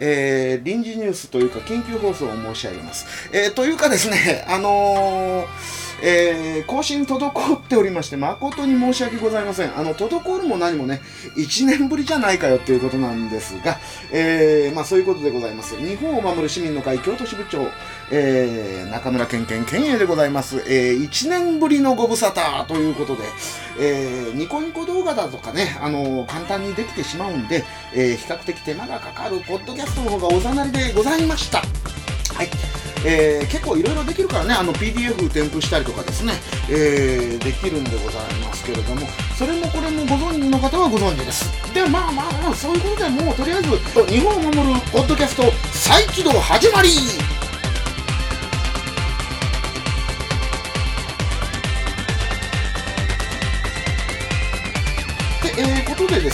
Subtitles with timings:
[0.00, 3.06] えー、臨時ニュースというか緊急放送を申し上げます。
[3.32, 9.76] えー、というかですね、あのーえー、更新滞っておりまして、誠に申し訳ございません。
[9.78, 11.00] あの、滞るも何もね、
[11.36, 13.78] 1年ぶりじゃないかよっていうことなんですが、
[14.12, 15.76] えー、まあそういうことでございます。
[15.76, 17.68] 日本を守る市民の会京都支部長、
[18.10, 20.62] えー、中村健健健栄でございます。
[20.66, 23.22] えー、1年ぶりのご無沙汰ということで、
[23.78, 31.58] えー、ニコニコ動画だとかね、あのー、簡単にできてしまうんで、えー、比較的手間がかかるポッドキャストの方がおざなりでございました。
[31.58, 32.85] はい。
[33.08, 36.32] えー、結構いろいろできるからね、あの PDF 添付したりとかですね、
[36.68, 39.06] えー、できるんでございますけれども、
[39.38, 41.46] それもこれもご存知の方はご存知です。
[41.72, 43.76] で、まあまあまあ、そういうことでもうとりあえず、
[44.10, 46.88] 日本を守るポッドキャスト再起動始まり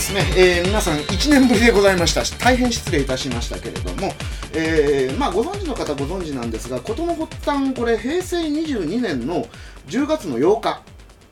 [0.03, 2.23] ですね、えー、皆さん1年ぶりでございました。
[2.43, 4.11] 大変失礼いたしましたけれども、
[4.53, 9.45] えー、まあご存知の方ご存知なんですが事の発端これ平成22年の
[9.87, 10.81] 10月の8日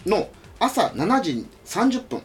[0.06, 2.22] の朝7時30分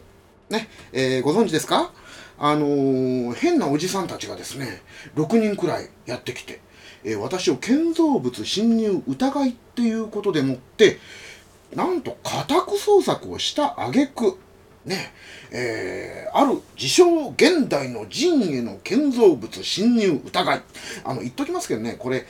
[0.49, 1.91] ね、えー、ご存知ですか？
[2.39, 4.81] あの、変なおじさんたちがですね
[5.15, 6.61] 6人くらいやってきて、
[7.03, 10.99] えー、私を建造物侵入疑いっていうことでもって
[11.75, 14.39] なんと家宅捜索をした挙句
[14.87, 15.11] ね
[15.51, 20.61] えー、ある自称現代の寺院への建造物侵入疑い。
[21.03, 22.25] あの、言っときますけどね、これ、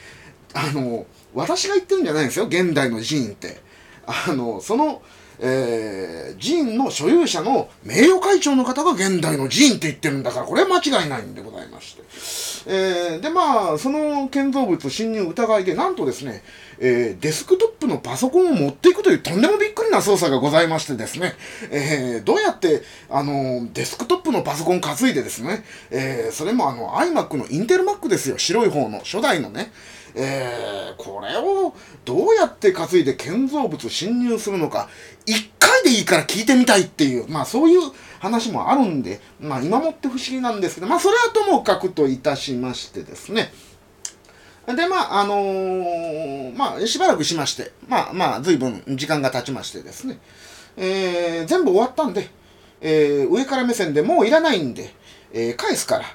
[0.53, 3.59] あの、私が言ってるんじゃないんですよ、現代の寺院って。
[4.05, 5.01] あの、その、
[5.39, 12.03] えー、寺院の所有者の名誉会長の方が現代の寺院って言ってるんだから、これは間違いないんでございまして。
[12.69, 16.43] えー、で、まあ、その建造物侵入疑いで、なんとですね、
[16.79, 21.33] えー、デスクトップのパソコンを持っていくというとんでもびっくりな操作がございましてですね、
[21.71, 29.71] えー、どうやって、あの、デスクトップのパソコン担いでですね、えー、それもあの、iMac のインテル Mac ですよ、白い方の、初代のね、
[30.19, 31.73] えー、これを
[32.03, 34.89] どうやって担いで建造物侵入するのか、
[35.25, 37.81] 一回でいいから聞いてみたいっていう、まあそういう
[38.19, 43.51] 話もあるんで、まあ今もって不思議なんですけど、まあそれはともかくといたしましてですね、
[44.75, 50.19] で、まあ、あのー、まあ、しばらくしまして、まあ、まあ、随分時間が経ちましてですね、
[50.75, 52.29] えー、全部終わったんで、
[52.81, 54.93] えー、上から目線でもういらないんで、
[55.31, 56.05] えー、返すから、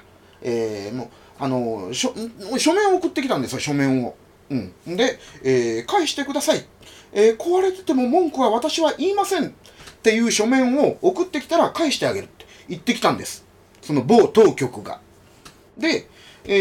[0.43, 1.09] えー、もう、
[1.43, 2.13] あの、書、
[2.57, 4.15] 書面を送ってきたんですよ、書面を。
[4.49, 4.73] うん。
[4.85, 6.63] で、えー、返してください。
[7.11, 9.51] えー、壊れてても文句は私は言いませんっ
[10.01, 13.45] ていう書面を送ってきたら返してあげるって言ってきたんです。
[13.81, 15.01] その某当局が。
[15.77, 16.07] で、
[16.45, 16.51] え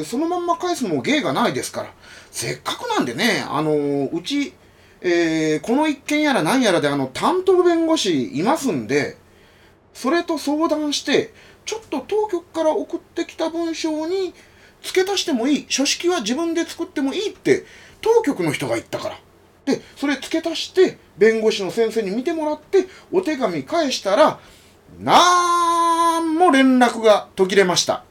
[0.00, 1.92] ー、そのまんま返すのも芸がないですから、
[2.32, 4.54] せっかくなんでね、あのー、うち、
[5.02, 9.18] えー、この一件やら何やらであの担当弁護士いますんで、
[9.94, 11.32] それと相談して、
[11.66, 14.32] ちょっと当局から送ってきた文章に
[14.82, 17.64] 付け足してもいい、書式は自分で作ってもいいって
[18.00, 19.18] 当局の人が言ったから。
[19.66, 24.38] で、それ付け足して弁護士の先生に見てもらってお手紙返したら、
[25.00, 28.04] なんも連絡が途切れました。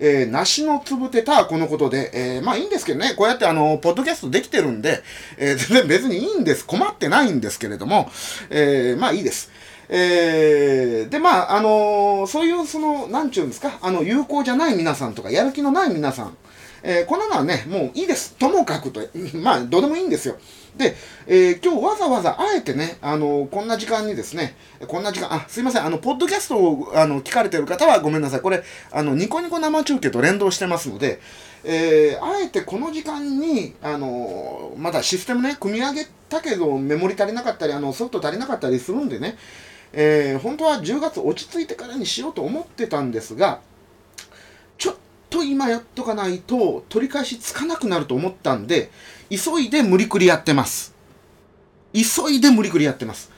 [0.00, 5.02] えー、梨のつぶてたこのことで、えー、まあいいんですけどね、こうやってあの、ポッドキャストできてるんで、
[5.36, 6.64] えー、全然別にいいんです。
[6.66, 8.10] 困ってないんですけれども、
[8.50, 9.50] えー、まあいいです。
[9.88, 16.36] えー、で、まあ、あのー、そういう、その、なんちゅうんですか、あの、有効じゃない皆さんとか、やる気のない皆さん、
[16.82, 18.34] えー、こんなのはね、もういいです。
[18.34, 19.00] ともかくと、
[19.34, 20.36] まあ、どうでもいいんですよ。
[20.76, 20.94] で、
[21.26, 24.54] えー、今日わざわざあえてね、あのこんな時間にですね、
[24.86, 28.40] こんな時間、あ、すいません、あの、ポッドキャストをあの聞かれてる方はごめんなさい。
[28.40, 28.62] これ、
[28.92, 31.20] あの、ニコニコ生中継と連動してますので、
[31.64, 39.36] えー、あえてこの時間に、あのまだシステムね、組み上げたけど、メモリ足りなかったり、あの、ソフト足りなかったりするんでね、
[39.92, 43.60] えー、本当は10月落ち着いてからにしようと思ってたんですが、
[44.76, 44.96] ちょっ
[45.30, 48.90] と今やっとかないと取り返しつかなくなると思ったんで、
[49.30, 50.94] 急いで無理くりやってます。
[51.92, 53.30] 急いで無理くりやってます。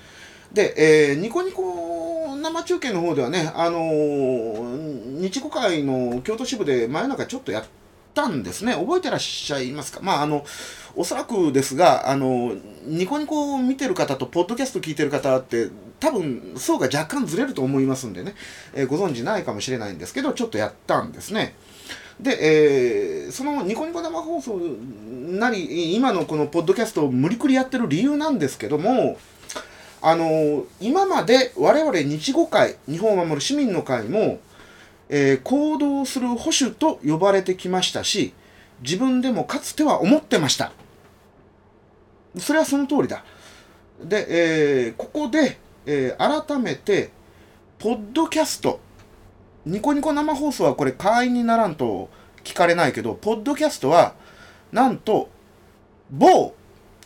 [0.53, 0.75] で、
[1.11, 7.80] えー、ニコニコ生中継の方ではね、あのー、日語会の京都支部で真夜中ちょっとやって
[8.15, 8.75] たんですね。
[8.75, 10.01] 覚えてらっしゃいますか？
[10.03, 10.45] まあ、あの、
[10.97, 12.55] おそらくですが、あの、
[12.85, 15.69] ニコニコを見てる方と、ポッドキャスト聞いてる方って、
[15.99, 18.35] 多分、層が若干ずれると思いますんでね、
[18.75, 21.55] えー、ご存知ないかもしれないんですけど、ちょっとやったんですね。
[22.19, 24.61] で、えー、そのニコニコ生放送
[25.39, 29.19] なり、今のこのポッドキャストを無理くりやってる理由なんですけども、
[30.03, 34.39] あの今まで我々日語会、日本を守る市民の会も、
[35.13, 38.33] えー、行動する保守と呼ばれてきましたし、
[38.81, 40.73] 自分でもかつては思ってました。
[42.39, 43.25] それはその通りだ。
[44.03, 47.11] で、えー、ここで、えー、改めて、
[47.81, 48.79] ポッドキャスト、
[49.67, 52.09] ニコニコ生放送はこれ会員にならんと
[52.45, 54.15] 聞かれないけど、ポッドキャストは、
[54.71, 55.29] なんと、
[56.09, 56.55] 某、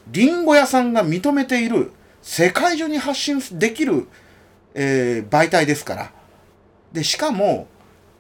[0.09, 1.91] リンゴ屋さんが認めている、
[2.21, 4.07] 世界中に発信できる、
[4.75, 6.13] えー、媒体ですから。
[6.93, 7.67] で、しかも、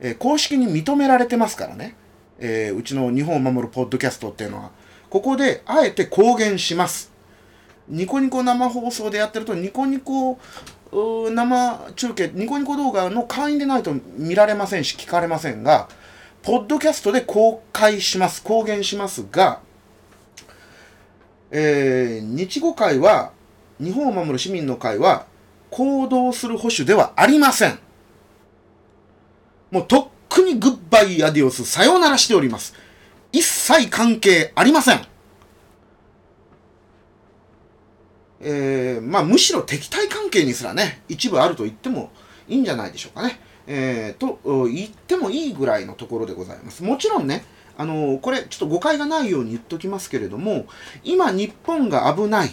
[0.06, 1.97] え、公式に認められてますからね。
[2.39, 4.71] えー、うちの日本を守るポッドキャストっていうのは。
[5.09, 7.11] ここで、あえて公言します。
[7.89, 10.39] ニコニコ生放送でやってると、ニコニコ
[10.93, 15.89] 生中継、ニコニコ動画の会員でないと見られませんし、聞かれませんが、
[16.43, 19.61] ポッドキャストで公開します、公言しますが、
[21.51, 23.33] えー、日語会は、
[23.81, 25.25] 日本を守る市民の会は、
[25.71, 27.79] 行動する保守ではありません。
[29.75, 32.76] もうとっくにグッバイアディオス、さようならしております。
[33.32, 35.00] 一切関係ありません。
[38.41, 42.12] えー、まあむしろ敵対関係にすらね、一部あると言っても
[42.47, 43.41] いいんじゃないでしょうかね。
[43.67, 44.38] えー、と
[44.69, 46.85] 言ってもいいぐらいのところでございます。
[46.85, 47.44] もちろんね、
[47.77, 50.67] あのー、これちょっと誤解がないように言っときますけれども、
[51.03, 52.50] 今日本が危ない、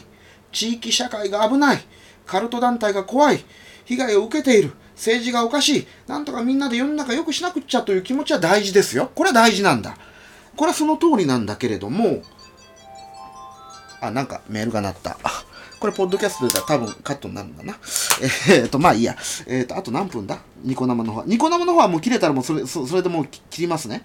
[0.52, 1.82] 地域社会が危ない、
[2.26, 3.46] カルト団体が怖い、
[3.86, 4.72] 被害を受けている、
[5.02, 9.10] 政治がおかしい、なんとかみんなで世の中良くしなくっちゃという気持ちは大事ですよ。
[9.16, 9.98] これは大事なんだ。
[10.56, 12.22] これはその通りなんだけれども、
[14.00, 15.18] あ、なんかメールが鳴った。
[15.80, 17.74] これ、ポッドキャストで多分カットになるんだな。
[18.48, 19.16] えー、っと、まあいいや。
[19.48, 20.38] えー、っと、あと何分だ？
[20.62, 21.26] ニコ生の方は。
[21.26, 24.04] ニコ生の方はもう切れたらもうそれ、それでもう切りますね。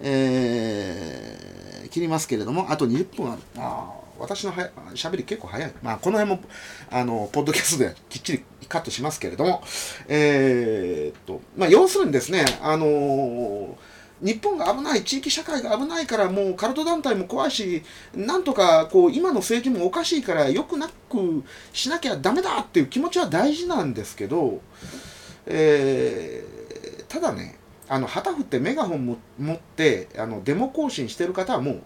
[0.00, 3.38] えー、切りますけれども、あと20分あ。
[3.56, 5.72] あ私のは喋り結構早い。
[5.82, 6.48] まあ、この辺も、
[6.90, 9.62] あの、ポッドキャストできっちりカットしますけれども、
[10.08, 13.74] えー、っと、まあ、要するにですね、あのー
[14.20, 17.82] 日本が危ない、地域社会が危ないから、もうカルト団体も怖いし、
[18.14, 24.62] なんとかこう今の政治もおかしいから、よくなくしなきゃだめだっていう気持ちは大事なんですけど、
[25.44, 27.58] えー、ただね、
[27.88, 31.82] あの旗振ってメガホンも持ってあのデモ行進してる方はもう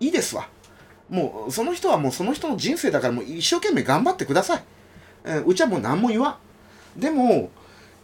[0.00, 0.48] いいですわ。
[1.08, 4.62] もうその人はもうその人の人生だからもう一生懸命頑張ってください。
[5.46, 6.38] うちはもう何も言わ
[6.96, 7.00] ん。
[7.00, 7.50] でも、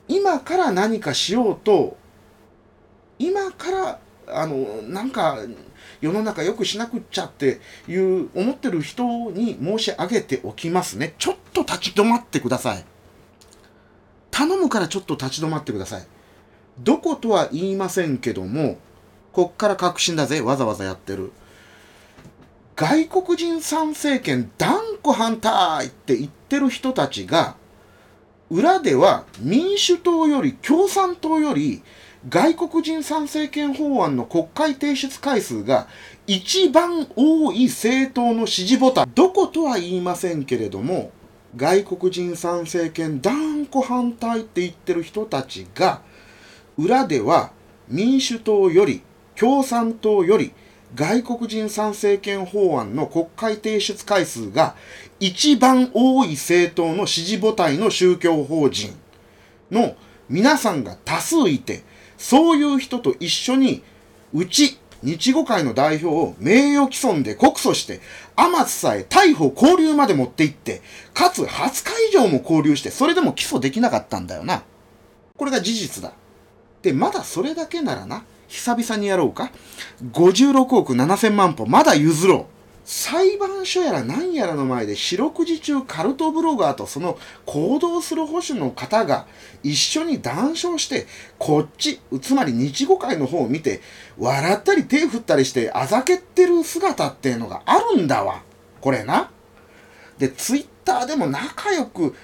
[0.08, 1.96] 今から何かしようと
[3.18, 5.38] 今からあのなんか
[6.00, 11.14] 世の中良くしなくっちゃっていう思ってる人に申し上げておきますね。
[11.18, 12.84] ちょっと立ち止まってください。
[14.30, 16.06] 頼むからちょっと立ち止まってください。
[16.78, 18.78] どことは言いませんけども、
[19.32, 21.32] こっから確信だぜ、わざわざやってる。
[22.76, 27.56] 外国人参政権断固反対って言っててる人たちが、
[28.48, 31.82] 裏では民主党より共産党より
[32.28, 35.88] 外国人参政権法案の国会提出回数が
[36.26, 41.10] 一番多い政党の支持ボタン、どことは言いませんけれども、
[41.56, 46.02] 外国人参政権断固反対って言ってる人たちが、
[46.78, 47.50] 裏では
[47.88, 49.02] 民主党より
[49.36, 50.52] 共産党より
[50.94, 54.76] 外国人参政権法案の国会提出回数が
[55.18, 58.94] 一番多い政党の支持母体の宗教法人
[59.70, 59.96] の
[60.28, 61.82] 皆さんが多数いて、
[62.16, 63.82] そういう人と一緒に、
[64.32, 68.00] うち、日語会の代表を名誉毀損で告訴して、
[68.36, 70.80] 天津さえ逮捕交留まで持って行って、
[71.12, 74.62] かつ20日以上も交留して、それでも起訴できなかったんだよな。
[75.36, 76.12] これが事実だ。
[76.82, 79.50] で、まだそれだけならな、久々にやろうか。
[80.12, 82.54] 56億7000万歩、まだ譲ろう。
[82.84, 89.26] 裁判所やら何やらの前で四六時中カルトブロガーとその行動する保守の方が
[89.62, 91.06] 一緒に談笑して
[91.38, 93.80] こっちつまり日語会の方を見て
[94.18, 98.42] 笑ったり手振ったりしてあざけってる姿っていうのがあるんだわ
[98.82, 99.30] これな
[100.18, 102.14] でツイッターでも仲良く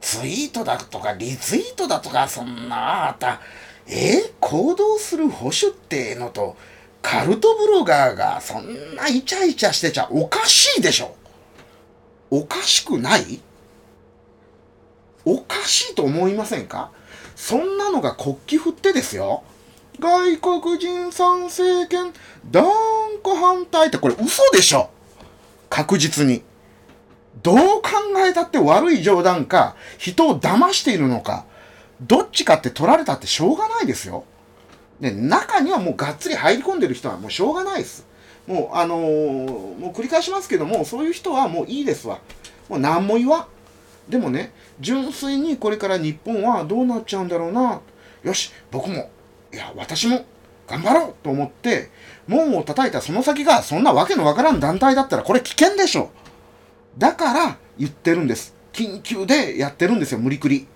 [0.00, 3.40] ツイートだとかリツイートだとかそんなあた
[3.88, 6.56] え行動する保守ってのと
[7.00, 11.16] カルトブロガーがそんなイチャイチャしてちゃおかしいでしょ。
[12.30, 13.40] おかしくない？
[15.24, 16.90] おかしいと思いませんか？
[17.34, 19.42] そんなのが国旗振ってですよ。
[20.00, 22.12] 外国人参政権
[22.50, 22.64] 断
[23.22, 24.90] 固反対ってこれ嘘でしょ。
[25.70, 26.42] 確実に。
[27.42, 27.90] どう考
[28.28, 31.46] えたって悪い冗談か、人を騙しているのか、
[32.00, 34.24] どっちかって取られたってしょうがないですよ。
[35.00, 38.06] で、中にはもうがっつり入り込んでる人はもうしょうがないです。
[38.46, 42.20] もう、あのー、もう繰り返しますけども、そういう人はもういいですわ。
[42.68, 43.48] もう何も言わ
[44.08, 44.10] ん。
[44.10, 47.80] でもね、純粋にこれから日本はどうなっちゃうんだろうな。
[48.22, 49.10] よし、僕も、
[49.52, 50.24] いや、私も
[50.66, 51.90] 頑張ろうと思って、
[52.26, 56.10] 門を叩いたその先がそんなわけのわからん団体だったらこれ危険でしょ。
[56.96, 58.54] だから言ってるんです。
[58.72, 60.66] 緊急でやってるんですよ、無理くり。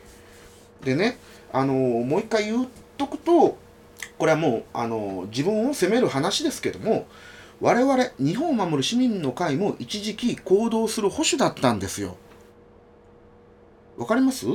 [0.84, 1.18] でね、
[1.52, 3.58] あの、もう一回言っとくと、
[4.18, 7.06] これはもうあの自分を責める話ですけども
[7.60, 12.16] 我々日本を守る市民の会も一時期行動する保守だったんですよ。
[13.96, 14.46] わかります？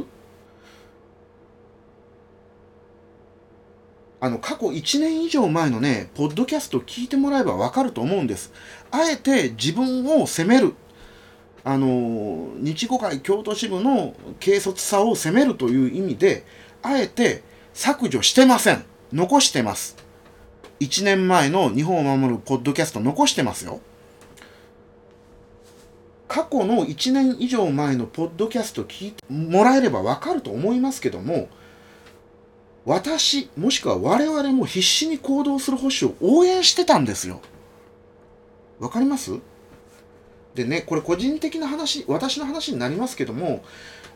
[4.20, 8.54] あの過去1年以上前のねポッドキャスト聞いてもらえばわかると思うんです。
[8.92, 10.74] あえて自分を責める。
[11.70, 16.46] あの日語会京都支部の軽率さを責めるという意味で
[16.82, 17.44] あえて
[17.74, 18.86] 削除してません。
[19.12, 19.98] 残してます。
[20.80, 23.82] 1年前の日本を守るポッドキャスト残してますよ。
[26.30, 31.50] 過去の1年以上前のポッドキャスト聞いてもらえればわかると思いますけども
[32.86, 37.42] 私もしくは我々も必死に行動する保守を応援してたんですよ。
[38.80, 39.38] わかります？
[40.58, 43.64] でねこれ個人的な話私の話になりますけども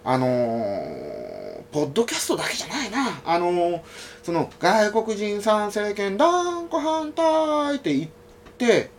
[0.03, 3.21] あのー、ポッドキャストだけじゃないな。
[3.23, 3.81] あのー、
[4.23, 8.09] その外国人参政権断固反対って言っ
[8.57, 8.89] て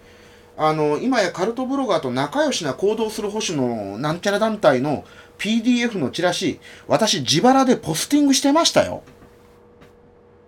[0.57, 5.05] あのー、今やカルトブロガーと仲良しな行動する保守のなんちゃら団体の
[5.39, 9.03] PDF のチラシ私自腹でポスティングしてましたよ。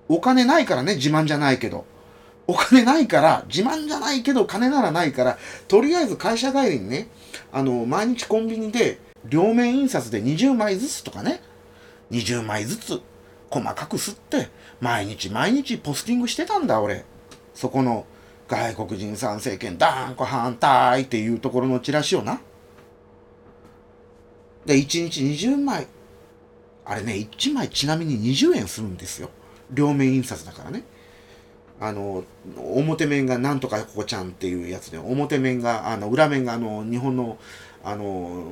[0.06, 1.84] お金ないからね自慢じゃないけど。
[2.46, 7.08] お金ないから、自慢じゃないけど金ならないから、とりあえず会社帰りにね、
[7.52, 11.40] あの、毎日コンビニで両面印刷で20枚ずつとかね、
[12.10, 13.00] 20枚ずつ
[13.50, 14.48] 細かく吸って、
[14.80, 17.04] 毎日毎日ポスティングしてたんだ、俺。
[17.54, 18.04] そこの
[18.48, 22.40] 外国人参政権断固反対っていうところのチラシをな。
[24.66, 25.86] で、1日20枚。
[26.84, 29.30] あれね、1枚ちなみに20円するんですよ。
[29.70, 30.82] 両面印刷だからね。
[31.80, 32.24] あの
[32.56, 37.38] 表面がなんとかここちゃんっていうやつで表面があの裏面があの日本の
[37.82, 38.44] あの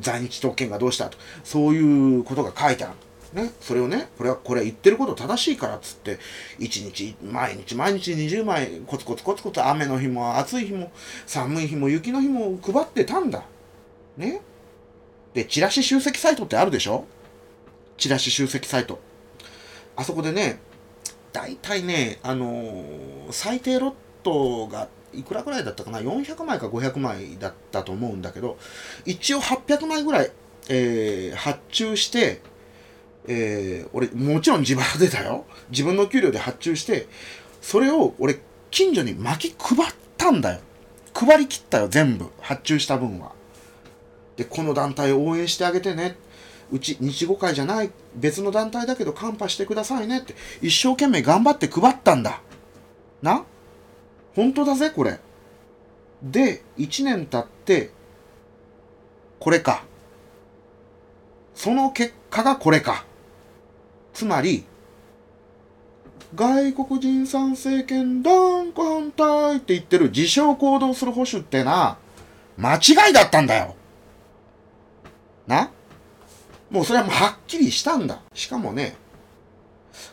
[0.00, 2.94] 在日特権がどうしたとそういうことが書いてある。
[3.32, 6.18] ね、それをね、これは、これは言ってること正しいからっつって、
[6.58, 10.92] 一日、毎日毎日20枚、コツコツコツコツ雨の日も暑い日も
[11.24, 13.42] 寒い日も雪の日も配ってたんだ。
[14.18, 14.42] ね。
[15.32, 17.06] で、チラシ集積サイトってあるでしょ？
[17.96, 19.00] チラシ集積サイト。
[19.96, 20.58] あそこでね、
[21.32, 28.58] 大体ね、あのー、最低ロットがいくらぐらいだったかな？400枚か500枚だったと思うんだけど
[29.04, 30.30] 一応800枚ぐらい、
[30.68, 32.40] えー、発注して、
[33.26, 35.44] えー、俺もちろん自腹でだよ。
[35.70, 37.06] 自分の給料で発注して
[37.60, 40.60] それを俺近所に巻き配ったんだよ。
[41.14, 42.26] 配りきったよ全部。
[42.40, 43.32] 発注した分は。
[44.36, 46.16] でこの団体を応援してあげてね。
[46.70, 52.40] うち日語会じゃない別の団体だけどカンパしてくださいねって一生懸命頑張って配ったんだ。
[53.20, 53.44] な？
[54.34, 55.20] 本当だぜこれ。
[56.22, 57.90] で1年経って
[59.38, 59.84] これか。
[61.54, 63.04] その結果がこれか。
[64.14, 64.64] つまり
[66.34, 71.98] 外国人参政権断固反対って言ってる自称行動する保守ってな
[72.56, 73.74] 間違いだったんだよ。
[75.46, 75.70] な？
[76.72, 78.22] もうそれはもうはっきりしたんだ。
[78.32, 78.96] しかもね、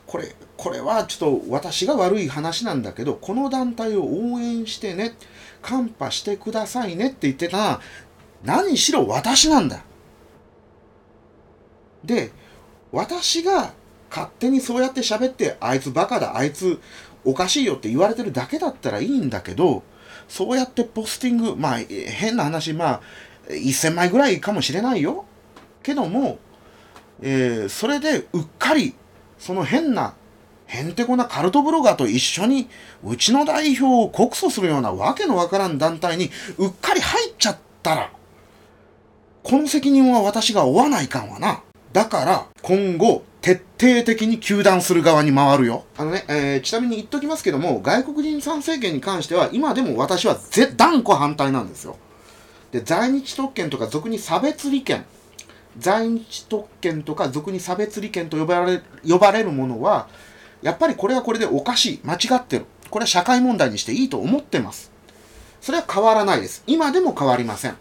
[0.06, 5.16] これ、これはちょっと私が悪い話なんだけど、この団体を応援してね、
[5.62, 7.80] カンパしてくださいねって言ってた、
[8.44, 9.84] 何しろ私なんだ。
[12.04, 12.32] で、
[12.92, 13.72] 私が
[14.10, 16.78] 勝手にそうやって喋って、あいつバカだ、あいつ
[17.24, 19.84] おかしいよって言われてるだけだったらいいんだけど、
[20.28, 23.02] そうやってポスティング、まあ変な話、まあ
[23.48, 25.24] 1000枚ぐらいかもしれないよ。
[25.82, 26.38] けども、
[27.22, 28.96] えー、それでうっかり
[29.38, 30.14] その変な
[30.68, 32.70] へんてこなカルトブロガーと一緒に
[33.04, 38.12] うちの代表を告訴するようなわけのわからん団体にうっかり入っちゃったら
[39.42, 41.64] この責任は私が負わないかんわな。
[41.92, 45.86] だから今後徹底的に糾弾する側に回るよ。
[45.98, 51.98] あのね、えー、ちなみに言っときますけども、外国人参政権に関しては今でも私は絶断固反対なんですよ。
[52.72, 55.06] で、在日特権とか俗に差別利権。
[55.80, 60.08] 在日特権とか俗に差別利権と呼ばれ呼ばれるものは
[60.62, 62.00] やっぱりこれはこれでおかしい。
[62.04, 62.66] 間違ってる。
[62.90, 64.92] これは社会問題にしていいと思ってます。
[65.62, 66.64] それは変わらないです。
[66.68, 67.78] 今でも変わりません。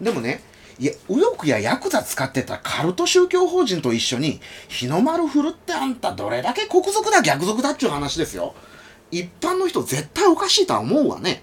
[0.00, 0.42] でもね
[0.78, 8.54] いや右翼やヤクザ使ってたカルト宗教法人と一緒に日の丸振るってあんたどれだけ国賊だ逆賊だっちゅう話ですよ。
[9.10, 11.42] 一般の人絶対おかしいとは思うわね。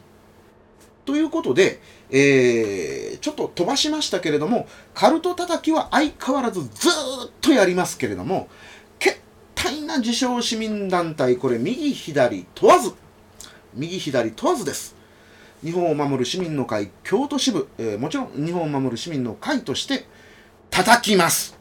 [1.05, 8.47] ということでえー、ちょっと飛ばしましたけれども、カルト叩きは相変わらずずっとやりますけれども、
[8.99, 9.19] 決
[9.55, 12.93] 体な自称市民団体、これ右左問わず、
[13.73, 14.95] 右左問わずです。
[15.63, 20.05] 日本を守る市民の会京都支部、えー、もちろん日本を守る市民の会として
[20.69, 21.57] 叩きます。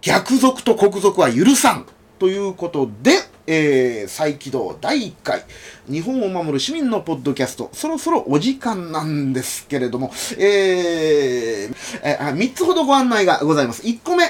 [0.00, 1.86] 逆賊と国賊は許さん
[2.22, 5.42] ということで、えー、再起動第1回、
[5.90, 11.74] 日本を守る市民のポッドキャスト、そろそろお時間なんですけれども、えー、
[12.04, 13.82] えー、3つほどご案内がございます。
[13.82, 14.26] 1個目、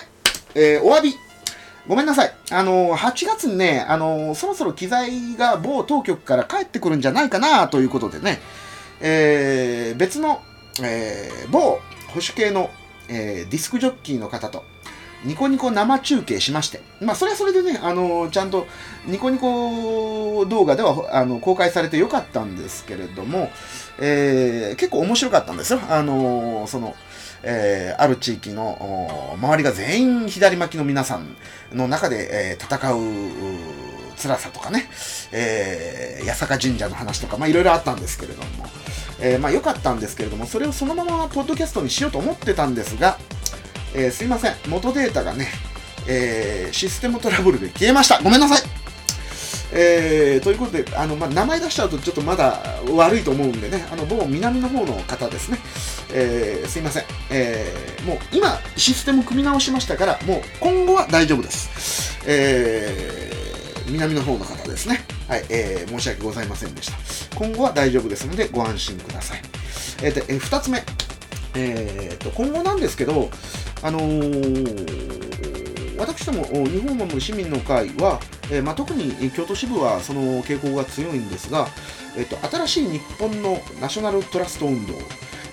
[0.55, 1.15] えー、お詫び。
[1.87, 2.35] ごめんなさい。
[2.51, 8.41] あの、8月にね、あの、そろそろ機材が某当局から帰ってくるんじゃないかなということでね、
[9.03, 10.41] えー、別の、
[10.83, 12.71] えー、某保守系の、
[13.11, 14.65] えー、ディスクジョッキーの方と、
[15.25, 18.67] ニコニコ生中継しまして、まあ、それはそれでね、あのちゃんと
[19.07, 23.51] ニコニコ動画ではあの公開されてよかったんですけれども、
[23.99, 25.81] えー、結構面白かったんですよ。
[25.89, 26.97] あのその、
[27.43, 31.37] えー、ある地域の周りが全員左巻きの皆さん
[31.73, 32.99] の中で、えー、戦う
[34.17, 34.89] 辛さとかね、
[35.33, 38.49] えー、八坂神社の話とか、まあいろいろあったんですけれども、
[39.21, 43.19] えー、まあ良かったんですけれども、それをそのままポッドキャストにしようと思ってたんですが、
[43.95, 45.49] えー、すいません、元データがね、
[46.07, 48.21] えー、システムトラブルで消えました。
[48.23, 48.83] ごめんなさい。
[49.75, 52.63] えー、ということで、あの、まあ、名前出しちゃうとちょっとまだ
[52.95, 55.59] 悪いと思うんでね、あの、某南の方の方ですね、
[56.13, 57.05] えー、すいません。
[57.31, 62.19] えー、もう今、システム組み直しましたから、もう今後は大丈夫です。
[62.27, 63.31] え、
[63.87, 65.05] 南の方の方ですね。
[65.27, 67.37] はい、えー、申し訳ございませんでした。
[67.37, 69.41] 今後は大丈夫ですので、ご安心ください。
[70.03, 70.83] えー、で、えー、2つ目。
[71.55, 73.31] えーと、今後なんですけど、
[73.83, 78.21] あのー、私ども日本を守る市民の会は、
[78.51, 81.67] えーまあ、特に京都支部はその傾向が強いんですが、
[82.17, 84.95] えーと、新しい日本のナショナルトラスト運動、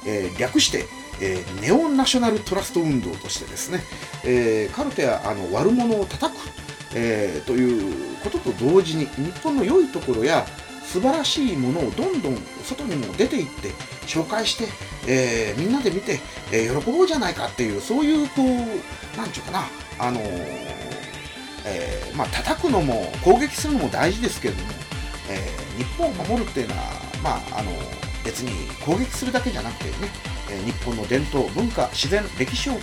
[0.05, 0.85] えー、略して、
[1.21, 3.81] え、ネオナショナルトラスト運動としてですね、
[4.23, 6.37] え、カルテやあの悪者を叩く、
[6.95, 10.45] え、ということと同時に日本の良いところや
[10.83, 13.69] 素晴らしいものをどんどん外にも出ていって
[14.09, 14.65] 紹介して、
[15.07, 16.19] えー、みんなで見て、
[16.51, 19.67] えー、喜ぼうじゃないかっていうそういうこうなんちゅうかな
[19.99, 20.25] あのー、
[21.65, 24.69] えー、まあ叩くのも攻撃するのも大事ですけれども、
[25.29, 26.83] え日本を守るっていうのは
[27.23, 27.71] まああの
[28.25, 28.51] 別に
[28.83, 30.09] 攻撃するだけじゃなくてね、
[30.49, 32.73] え日本の伝統文化自然歴史を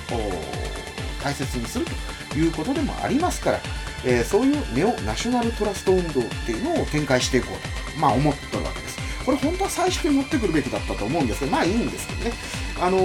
[1.23, 1.87] 大切にする
[2.31, 3.61] ということでもありますから、
[4.05, 8.86] えそういうネオナショナルトラスト運動っていうのを展開していこうとまあ思ってるわけです。
[9.27, 12.33] これ本当は最初に持ってくるべきだったと思うんですけど、まあいいんですけどね。
[12.81, 12.99] あの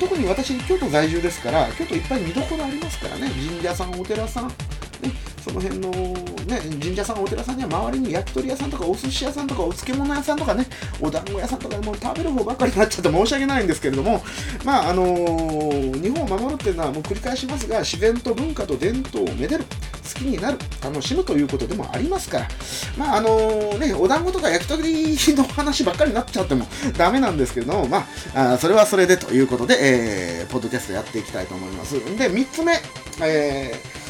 [0.00, 4.54] 特に私、京都在住ですから、京都いっぱい見どころありますからね、神社さん、お寺さん、ね、
[5.44, 10.66] その辺の、ね、神社さん、お寺さんには周りに焼き鳥屋さんとかお寿司屋さんとかお漬物屋さんとかね、
[11.00, 14.22] お団子屋さんとかもう食べる方ばっかりになっちゃって申し訳ないんですけれども、
[14.64, 19.64] まああの、日本を守るっていうのはもう繰り返しますが、自然と文化と伝統をめでる、
[20.04, 22.48] 好きになる、楽しむということでもありますから、
[22.96, 31.94] まああのー、ね、お団子とか焼き鳥の話ばっかりになっちゃっても ダメなんですけれども、まあ、あそれはそれでということで、えー、ポッドキャストやっていきたいと思います。
[31.94, 32.80] で、3つ目、
[33.20, 34.04] えー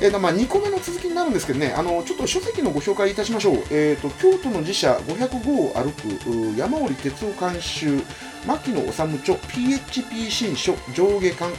[0.00, 3.56] えーまあ、2個目の続きになるんですけどね、あのちょっと書籍のご紹介いたしましょう。
[3.70, 8.00] えーと、京都の寺社505を歩く山折哲夫監修、
[8.46, 11.52] 牧野治著 PHP 新書上下巻、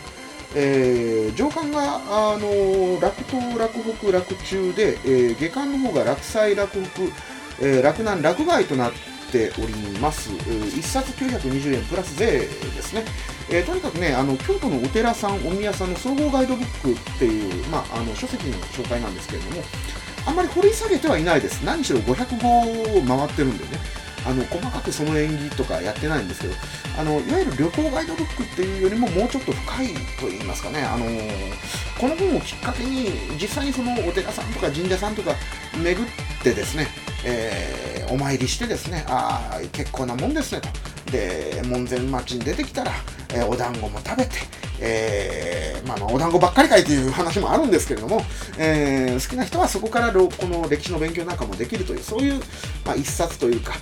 [0.56, 2.02] えー、上巻が
[2.34, 7.04] あの楽東、楽北、楽中で、えー、下巻の方が楽祭、楽北、
[7.62, 8.92] えー、楽南、楽外となっ
[9.32, 10.32] ております。
[10.32, 12.48] 1冊920円プラス税で
[12.82, 13.06] すね。
[13.52, 19.64] えー、とにかくね、あの京都のお寺さん、お宮さんの総合ガイドブックっていう、まあ、あの書籍の紹介なんですけれども、
[20.26, 21.64] あんまり掘り下げてはいないです。
[21.64, 23.82] 何しろ500号回ってるんでね、
[24.26, 26.54] あの細かくその演技とかやってないんですけど、
[27.00, 29.88] あのいわゆる旅行ガイドブックっていうよりももうちょっと深い
[30.20, 31.06] と言いますかね、あの
[32.00, 33.10] この本をきっかけに
[33.42, 35.34] 実際にそのお寺さんとか神社さんとか
[35.82, 36.08] 巡っ
[36.44, 36.88] てですね、
[37.26, 40.70] えー、お参りしてですね、ああ、結構なもんですねと。
[41.12, 42.92] で、門前町に出てきたら、
[43.34, 44.32] えー、お団子も食べて、
[44.80, 48.22] えー、まあ、お団子ばっかりかいという話もあるんですけれども、
[48.58, 52.40] えー、好きな人はそこからこの歴史の勉強なんかもできるという、そういう、
[52.86, 53.74] まあ、一冊というか、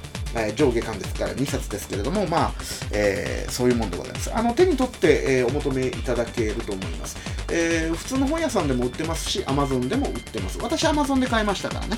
[0.42, 2.52] えー、上下巻ですから2冊ですけれども、まあ、
[2.92, 4.34] えー、そういうもんでございます。
[4.34, 7.18] あの、手に取って、えー、お求めいただけると思います。
[7.52, 10.60] えー、普通の本屋さんでも売ってますし、Amazon でも売ってます。
[10.62, 11.98] 私、Amazon で買いましたからね。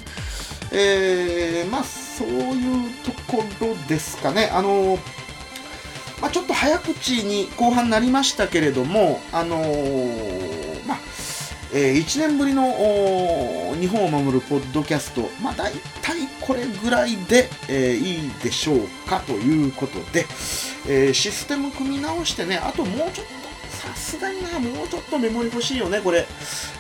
[0.72, 4.50] えー、まあ、そういうところですかね。
[4.54, 5.00] あの
[6.22, 10.69] まあ、ちょっと早口に後半になりましたけれども、あのー、
[11.72, 12.64] えー、1年ぶりの
[13.80, 20.26] 日本を守るポッドキャスト、まあ、大体これぐらいで、えー、いいでしょうかということで、
[20.88, 26.26] えー、システム組み直してね、あともうちょっと、さすがにな、もうちょっとメモリ欲しいよね、これ。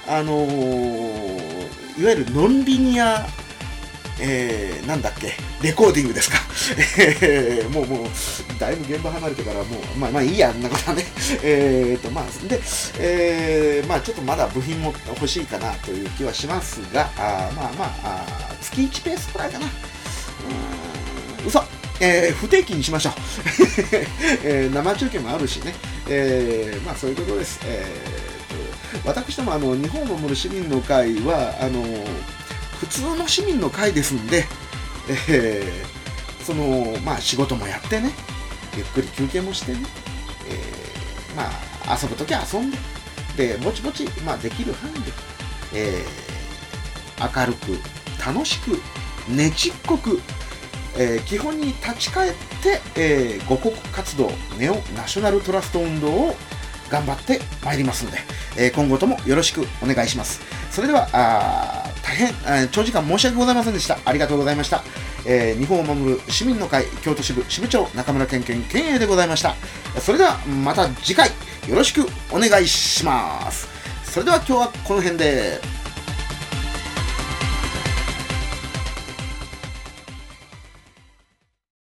[0.07, 3.27] あのー、いわゆるノンリニア
[4.21, 6.37] えー、なんだっけ、レコーディングですか？
[7.21, 8.07] えー、もう、もう、
[8.59, 11.05] だいぶ現場離れてから、もう、まあ、まあいいや、あんなことはね。
[11.43, 12.59] えーと、まあ、で、
[12.99, 19.65] えー、まあ、ちょっとまだ部品も欲しいかなという気はしますが、あまあまああ、月1ペースくらいかな。
[19.65, 21.63] うーん、嘘
[22.01, 23.13] えー、不定期にしましょう、
[24.45, 25.75] えー、生中継もあるしね、
[26.07, 27.59] えー、まあそういうことです。
[27.65, 31.83] えー、私どもあの日本を守る市民の会はあの
[32.79, 34.45] 普通の市民の会ですんで、
[35.29, 38.11] えー、そのまあ仕事もやってね、
[38.75, 39.79] ゆっくり休憩もしてね、
[40.47, 41.49] えー、ま
[41.93, 42.77] あ遊ぶときは遊んで、
[43.37, 44.99] で、ぼちぼち、まあできる範囲で、
[45.73, 47.79] えー、明るく、
[48.25, 48.79] 楽しく、
[49.31, 50.19] ねちっこく、
[50.97, 56.35] えー、基本に立ち返って、えー、五国活動ネオナショナルトラスト運動を
[56.89, 58.17] 頑張ってまいりますので、
[58.57, 60.41] えー、今後ともよろしくお願いします。
[60.71, 63.99] それでは、あ大変、長時間申し訳ございませんでした。
[64.03, 64.83] ありがとうございました。
[65.25, 69.55] えー、日本を守る市民の会京都支部支部長中村健健健栄でございました。
[70.01, 71.29] それではまた次回
[71.67, 73.67] よろしくお願いします。
[74.03, 75.61] それでは今日はこの辺で。